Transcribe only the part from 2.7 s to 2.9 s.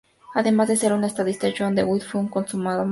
matemático.